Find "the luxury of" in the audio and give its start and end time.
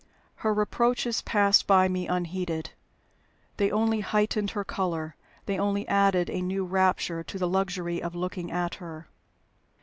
7.37-8.15